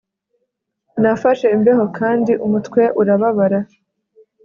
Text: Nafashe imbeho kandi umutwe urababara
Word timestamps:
Nafashe 1.01 1.45
imbeho 1.55 1.83
kandi 1.97 2.31
umutwe 2.45 2.81
urababara 3.01 3.59